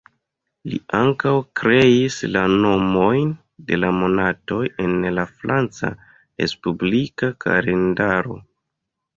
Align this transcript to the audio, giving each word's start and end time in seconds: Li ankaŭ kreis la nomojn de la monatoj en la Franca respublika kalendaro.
Li 0.69 0.77
ankaŭ 0.99 1.33
kreis 1.59 2.15
la 2.35 2.41
nomojn 2.63 3.29
de 3.67 3.79
la 3.81 3.93
monatoj 3.99 4.63
en 4.87 4.97
la 5.19 5.27
Franca 5.35 5.93
respublika 6.07 7.31
kalendaro. 7.47 8.41